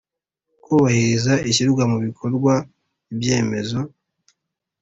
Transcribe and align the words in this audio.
kubahiriza 0.63 1.33
ishyirwa 1.49 1.83
mu 1.91 1.97
bikorwa 2.05 2.53
ibyemezo 3.11 3.79